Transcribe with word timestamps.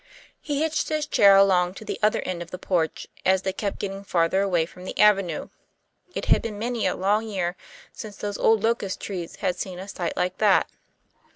He 0.41 0.63
hitched 0.63 0.89
his 0.89 1.05
chair 1.05 1.35
along 1.35 1.75
to 1.75 1.85
the 1.85 1.99
other 2.01 2.21
end 2.23 2.41
of 2.41 2.49
the 2.49 2.57
porch 2.57 3.05
as 3.23 3.43
they 3.43 3.53
kept 3.53 3.77
getting 3.77 4.03
farther 4.03 4.41
away 4.41 4.65
from 4.65 4.83
the 4.83 4.99
avenue. 4.99 5.49
It 6.15 6.25
had 6.25 6.41
been 6.41 6.57
many 6.57 6.87
a 6.87 6.95
long 6.95 7.27
year 7.27 7.55
since 7.93 8.15
those 8.17 8.39
old 8.39 8.63
locust 8.63 8.99
trees 8.99 9.35
had 9.35 9.57
seen 9.59 9.77
a 9.77 9.87
sight 9.87 10.17
like 10.17 10.39
that. 10.39 10.67